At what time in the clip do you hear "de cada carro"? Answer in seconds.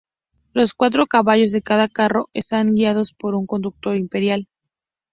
1.51-2.27